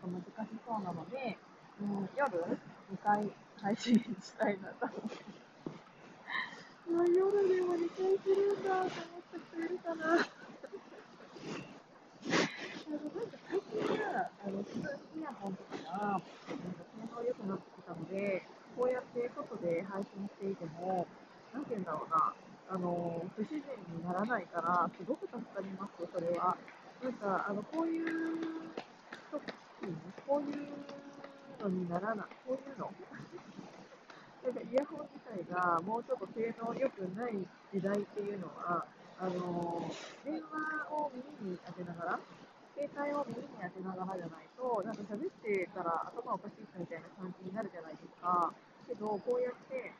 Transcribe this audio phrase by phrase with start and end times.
[0.00, 0.26] と難し
[0.66, 1.36] そうなので、
[1.80, 2.26] うん、夜
[2.92, 5.40] 2回配信したいなと思って。
[6.90, 8.90] 夜でも2回するんだと思っ
[9.30, 10.26] た人いるかな。
[12.90, 14.78] あの、なんか最近は、あの、普通
[15.16, 16.26] イヤホンとかが、なんか
[16.90, 18.42] 性能良くなってきたので、
[18.76, 21.06] こうやって外で配信していても、
[21.54, 22.34] なんて言うんだろうな、
[22.70, 23.60] あの、不自然
[23.94, 26.56] にならないから、すごく助かります、それは。
[27.02, 28.19] なんか、あの、こういう、
[30.30, 30.62] こういう
[31.58, 32.86] のにならない、こういうの。
[32.86, 37.34] なんかイヤホン自体がもうちょっと性能良くない
[37.74, 38.86] 時代っていうのは、
[39.18, 39.90] あの、
[40.22, 42.20] 電話を耳に当てながら、
[42.78, 48.54] 携帯を耳に当てながらじゃないと、なんか喋ってたら頭おかしい人みたいな感じになるじゃないですか。
[48.86, 49.90] けど、こうやって、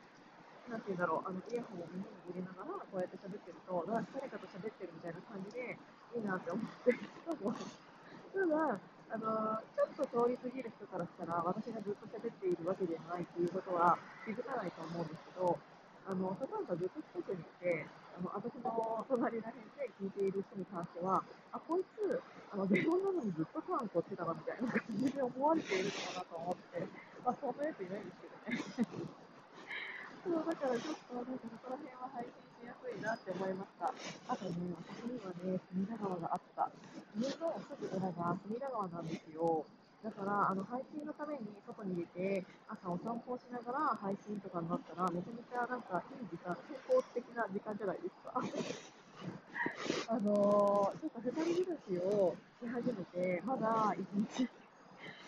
[0.71, 5.75] なんて言うんだろう、あの、イヤホンを耳に入れながら、こうやって喋ってると、なんか誰かと喋ってるみたいな感じで、
[6.15, 6.95] いいなって思って、
[8.31, 8.79] ただ、
[9.11, 15.59] あの、ちょっと通り過ぎる人からしたら、私がずっと喋っているわけではないっていうことは気づかないと思うんですけど、
[16.07, 17.83] あの、例えばずっと近くにいて、
[18.15, 18.71] あの、私の
[19.11, 21.19] 隣ら辺で聞いている人に関しては、
[21.51, 26.79] あ、こいつ、あの、電話なのにずっとファンこっちだなみたいな感じで思われているのかなと思って、
[27.19, 29.11] まあ、そんなやついないんですけどね。
[30.23, 32.31] そうだからちょっとなんかそこら辺は配信
[32.63, 33.91] しやすいなって思いました。
[34.31, 36.71] あとね、私にはね、隅田川があった。
[37.19, 39.65] 家のすぐ裏が隅田川なんですよ。
[40.03, 48.41] だから、あの、配信のために外に出て、朝お散歩をしながら配信とかになったら、めちゃめちゃなんかいい時間、健康的な時間じゃないですか。
[50.09, 54.49] あのー、ちょっと二人暮らしをし始めて、まだ一日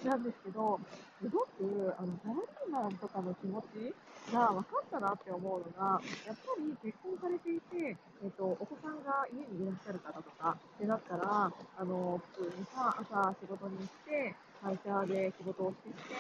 [0.04, 0.80] なんですけど、
[1.22, 3.96] すごく、あの、サラリーマンとかの気持ち
[4.32, 16.16] が分かったなって思うのが、やっぱり結婚されていて、えっ、と、お子さんが家にいらっしゃる方とかってなったら、あの、普通にさ、朝仕事に行って、会社で仕事をしてきて、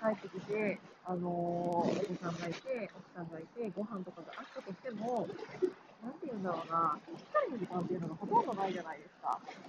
[0.00, 5.28] 帰ってきて、あのお子さんがいて、奥さんがいて、ご飯とかがあったとしても、
[6.02, 9.11] なんて言うんだろうな、一人の時間っていうのがほとんどないじゃないですか。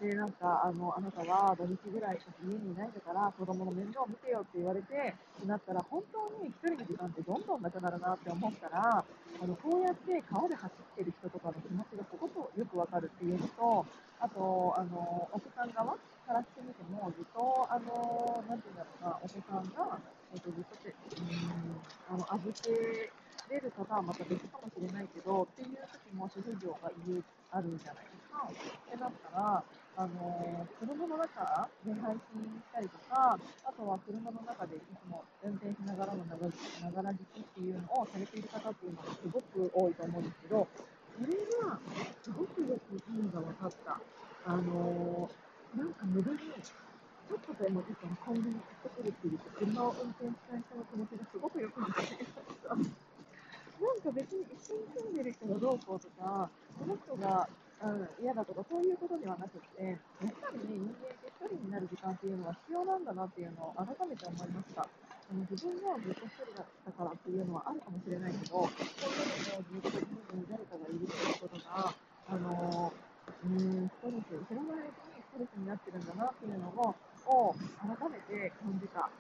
[0.01, 13.47] で、なんか、あの、あなたは土日ぐらいしか家にいないんだから、子供の面倒を見てよって言われて、ってなったら、本当に一人の時間ってどんどんなくなるなって思ったら、あの、こうやって川で走ってる人とかの気持ちがすごくよくわかるっていうの、
[14.33, 15.93] と、あの、奥さん側
[16.25, 19.99] からしてみても、ずっと、あの、なんて言うんだろうな、お子さんが、
[20.33, 21.77] えっと、ずっとて、うん、
[22.09, 23.11] あの、預け
[23.53, 27.21] れる方はまた別かもしれないけど、っていう時も主婦業が家
[27.51, 28.49] あるじゃないですか。
[29.43, 40.67] あのー、車の中で配信したりとか、あとは車の中でいつも運転しながらのながら聞きっていうのをされている方っていうのがすごく多いと思うんですけど、
[41.19, 41.77] それが
[42.23, 43.99] すごくよく意味が分かった。
[44.45, 52.27] あのー、なんか無駄にちょっとでもいいかコンビニ行ってくるっていう車を運転したい人の気持ちがすごくよくわかりまし
[52.63, 52.75] た。
[53.83, 56.49] なんか別に一緒に住んでる人がどうこうとか、
[56.79, 57.49] この人が、
[57.83, 64.87] うん、嫌だとか、そういうことではなくて、やっぱりね、人間って一人になる時間っていうのは必要なんだなっていうのを改めて思いました。
[64.87, 64.87] あ
[65.35, 72.93] の自分がずっと一人だったからっていうのはあるかもしれないけど、そういうのもずっと家に誰かがいるっていうことが、あの
[73.43, 76.95] うん、ストレス、知らないうちにストレスになってるんだなっていうのを、
[77.27, 79.11] を改めて感じた。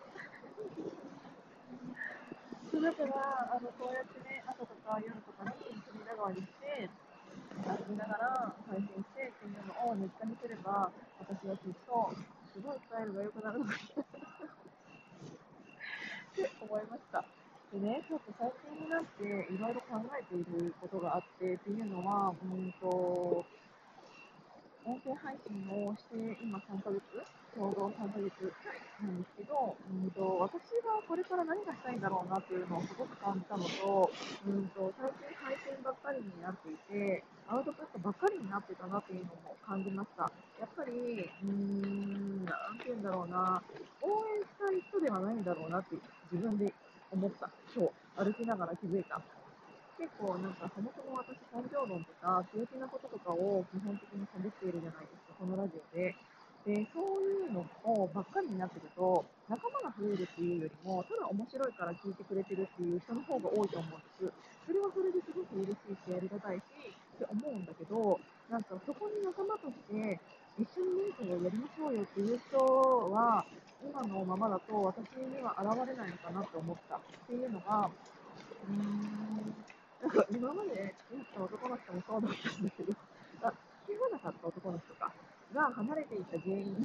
[2.83, 5.51] だから、あの、こうやってね、朝とか夜とかに
[5.83, 6.89] 隅田川に来て、
[7.73, 12.13] 歩きながら配信してっていうのを日課にすれば、私はきっと、
[12.53, 13.77] すごいスタイルが良くなるのかっ
[16.35, 17.25] て思いました。
[17.73, 23.43] でね、ちょっと最近になっていろいろ考えていることがあってっていうのは、うんと、
[24.83, 28.51] 音声配信をして今3ヶ月、ちょうど3ヶ月
[28.99, 34.11] なんですけど、うんと、私がこれから何がしたいんだろうなっていうのをすごく感じたのと、
[34.43, 40.27] うんと、最近配信ばっかりになっていて、アウトプットばっかりになってたなっていうのも感じました。
[40.59, 43.63] やっぱり、うーん、なんて言うんだろうな、
[44.03, 45.95] 応援したい人ではないんだろうなって
[46.31, 46.73] 自分で
[47.11, 47.47] 思った。
[47.71, 49.21] 今日、歩きながら気づいた。
[49.97, 56.15] 結構なんかそもそも私根性論とか強気なこととかを基本的に喋っているじゃないですか、このラジオで。
[56.63, 64.33] で、そういうのをばっかりになってると、仲間が増えるっていうよりも、ただ面白いから聞いてくれてるっていう人の方が多いと思うんです。
[64.65, 70.19] それはそれですごく嬉しいし、ありがたいし、って思うんだけど、なんかそこに仲間として、
[70.55, 72.57] 一緒に何かをやりましょうよっていう人
[73.11, 73.43] は、
[73.83, 77.91] 今のままだと私には現れないのかなって思ったっていうのが、
[78.63, 79.72] うーん、
[80.03, 82.91] なんか今まで付きった男の人もそうだったんですけど、
[83.47, 83.55] あ
[83.87, 85.07] き合わなかった男の人か
[85.55, 86.83] が離れていた原因い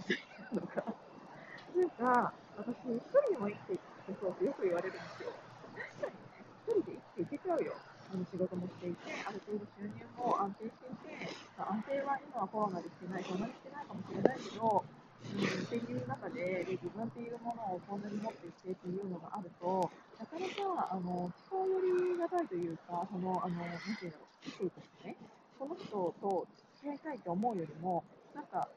[0.55, 5.35] なのが、なんか私、一人でも生きていけそうってよく言われるんですよ。
[5.75, 7.75] 確かにね、一人で生きていけちゃうよ。
[8.09, 14.87] あの仕事もしていて、ある程度収入も安定していて、安定は今はコロナでしてないし、んなにしてないかもしれないけど、
[15.27, 24.71] っていう中でで、自分っていうものをこんなに持っていてっていうのがあると、なかなかあの思考寄りがたいというか、その、あのなんていうの、生きてい
[25.05, 25.17] ね、
[25.59, 26.47] この人と
[26.81, 28.05] 付き合いたいと思うよりも、
[28.35, 28.69] なんか、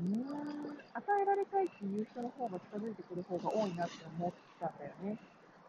[0.00, 5.18] うーん、与えられたいっていう人の方が近づいてくる方が多いなって思ったんだよね。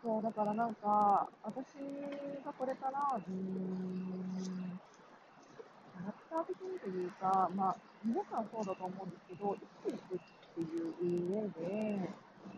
[0.04, 1.66] そう、だからなんか、私
[2.46, 9.56] がこれから、うーん、ャラクター的にというか、まあ、皆さんそうだと思うんですけど、
[9.86, 10.94] 生きていくっていう
[11.30, 12.10] 上で、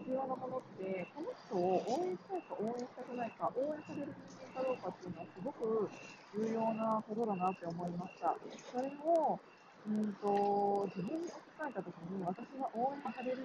[0.04, 5.90] 必要なものって、この人を応援したいか応援したくないか、応援される人間かどうかっていうのはすごく
[6.36, 8.36] 重要なことだなって思いました。
[8.72, 9.40] それを、
[9.88, 13.44] うんと、自分に置き換えたときに、私が応援される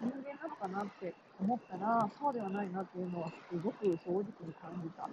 [0.00, 5.08] 人間なのかなって思ったら、そうではないなっていうのはすごく正直に感じた。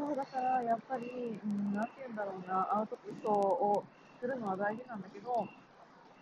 [0.00, 3.84] そう、だからやっぱり、うん、なんて言うんだろうな、アウトプットを
[4.18, 5.28] するのは大事なんだけど、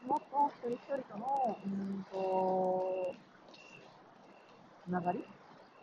[0.02, 3.14] もっと一人一人との、うんと、
[4.82, 5.22] つながりっ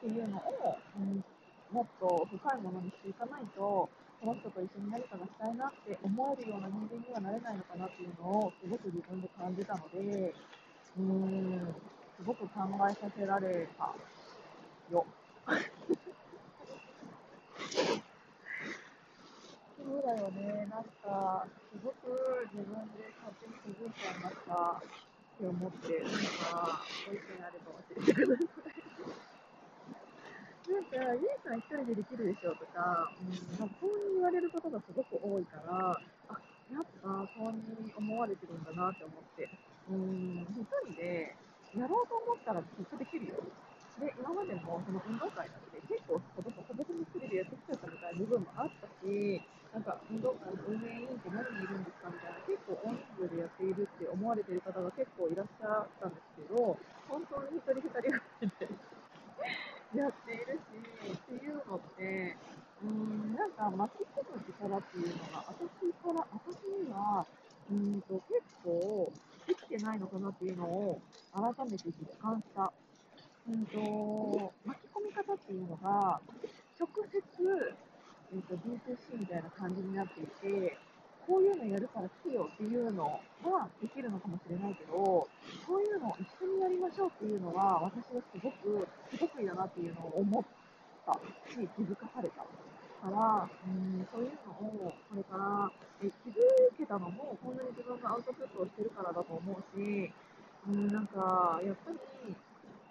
[0.01, 1.23] ていうのを、うん、
[1.71, 3.87] もっと深いものにしていかないと、
[4.19, 10.33] この人と一緒に何かがしたいなって思えるような人間にはなれないのかなっていうのをすごく自分で感じたので、
[10.99, 11.75] うん、
[12.19, 13.95] すごく考えさせられた
[14.91, 15.05] よ。
[19.95, 22.11] そうだよね、なんか、すごく
[22.51, 24.83] 自分で勝手に気づいちゃいましたっ
[25.39, 28.43] て思って、なんか、ご意見あれば教えてくださ
[28.75, 28.83] い。
[30.67, 35.95] なんか、ゆいさん一人でできるでしょとか、うん、なんかそう言われることがすごく多いから、
[36.27, 36.35] あ、
[36.75, 39.47] やっぱそうに思われてるんだなって思って、
[39.87, 41.31] うん、一人で
[41.71, 43.39] やろうと思ったらきっとできるよ。
[43.95, 49.39] で、今までもその運動会なんて結構ほぼほぼ一人でやってきちゃったみたいな部分もあったし、
[49.75, 56.79] なんか運動会の運営委員って何人いるんですかみたいな、結構大人数でやっているって思われている方が結構いらっしゃったんですけど、
[57.11, 58.67] 本当に一人二人がいて
[59.95, 62.35] やっているし、っていうのって、
[62.83, 63.67] うーん、なんか
[64.35, 67.25] 巻き込む力っていうのが、私から、私には、
[67.71, 69.11] うんと結構
[69.47, 71.01] できてないのかなっていうのを
[71.33, 72.71] 改めて実感した。
[73.49, 76.19] うんと、巻き込み方っていうのが、
[76.79, 77.21] 直接、
[78.33, 80.77] えーと、B2C みたいな感じになっていて、
[81.25, 85.27] こういうのやるから来てよっていうのはできるのかもしれないけど、
[85.65, 90.43] そういうのを一緒にやりましょうっていうのは、私はすごく不得意だなっていうのを思っ
[91.05, 92.45] たし、気づかされた。
[93.05, 95.69] から、うん、そういうのをこれから
[96.01, 96.41] え気づ
[96.73, 100.09] けたのも、こんなに自分がアウトプットをしてるからだと思うし、
[100.65, 102.01] うん、なんか、やっぱり、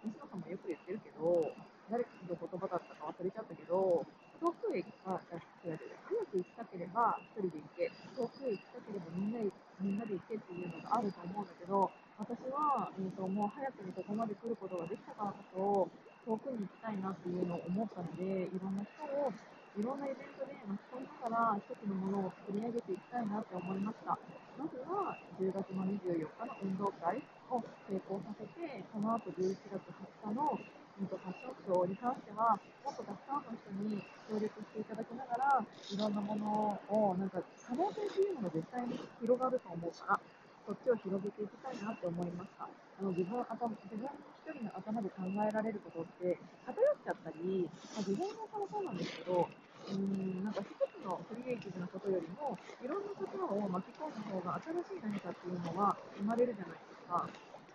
[0.07, 1.51] 西野さんもよく言ってるけど、
[1.91, 4.07] 誰かの言葉だったか忘れちゃったけど、
[4.39, 9.51] 遠くへ行か、違う違う早く行きたければ一人で行け、遠くへ行きたければみんなで
[9.81, 15.91] みんなで行けっていうのがあると思うんだけど、私は、えーと、もう早くにここまで来ることができたからこ
[16.25, 19.33] そ、遠くに行きたいなっていうのを思ったので、いろんな人を
[19.75, 24.15] いろんなイベントで巻き込みながら一つのものを作り上げていきたいなって思いました。
[24.55, 27.19] まずは10月の24日の運動会
[27.51, 27.59] を
[27.91, 29.83] 成功させて、その後11月
[30.31, 32.55] 20日のうんとファッションショーに関しては、
[32.87, 33.99] もっとたくさんの人に
[34.31, 40.21] 協力していただきながら、いろんなものを、なんか可能性っていうのが絶対に広がると思うから、
[40.67, 42.71] そっちを広げていきたいなって思いました。
[42.71, 49.51] あの自分頭自分一人の頭で考えられることって偏っちゃったり、まあ、自分の頭もそうなんですけど、
[49.85, 57.29] うんなんか一つのクリエイティブなことよりも、いろんなことを巻き込んだ方が新しい何かっていうのは生まれるじゃないですか。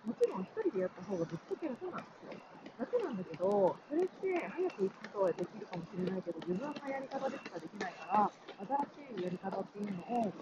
[0.05, 2.39] もちろん一人でやった方がずっとけ楽なんですよ。
[2.79, 8.31] 楽なんだけど、それって早く行くことはできるかもしれないけど、自分のやり方でしかできないから、
[8.97, 10.33] 新しいやり方っていうのを、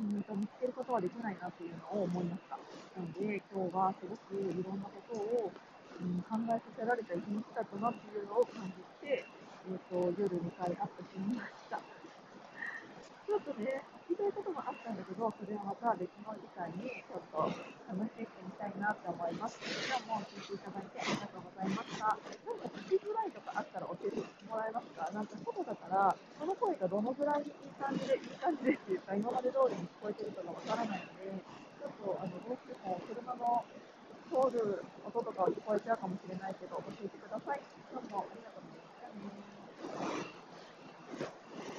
[0.00, 2.56] うん見つけることはできないなっていうのを思いました。
[2.56, 5.52] なので、今日はすごくいろんなことを、
[6.00, 9.24] うん、考えさせられた一日だったなっていうのを感じて、
[9.68, 11.76] えーと、夜2回アップしてみました。
[11.76, 17.54] ちょっとね、聞きたいこともあったんだけど、それはまた別の時間にちょっと話
[18.10, 19.60] していきたいなって思います。
[19.62, 22.10] じゃあもう聞いていただいてありがとうございました。
[22.10, 24.18] なんか聞きづらいとかあったら教えて
[24.50, 25.06] もらえますか？
[25.14, 28.79] なんか外だから、その声がどのぐらいいい感じで、いい感じで